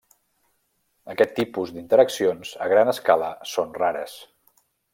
[1.13, 4.17] Aquest tipus d'interaccions a gran escala són rares.